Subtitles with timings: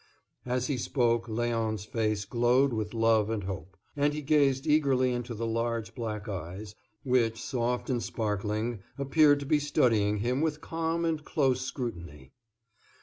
[0.47, 5.35] As he spoke Léon's face glowed with love and hope, and he gazed eagerly into
[5.35, 11.05] the large, black eyes, which, soft and sparkling, appeared to be studying him with calm
[11.05, 12.31] and close scrutiny.